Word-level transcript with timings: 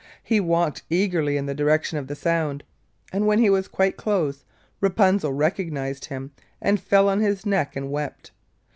He 0.23 0.39
walked 0.39 0.81
eagerly 0.89 1.37
in 1.37 1.45
the 1.45 1.53
direction 1.53 1.99
of 1.99 2.07
the 2.07 2.15
sound, 2.15 2.63
and 3.13 3.27
when 3.27 3.37
he 3.37 3.51
was 3.51 3.67
quite 3.67 3.97
close, 3.97 4.43
Rapunzel 4.79 5.31
recognised 5.33 6.05
him 6.05 6.31
and 6.59 6.79
fell 6.79 7.07
on 7.07 7.19
his 7.19 7.45
neck 7.45 7.75
and 7.75 7.91
wept. 7.91 8.31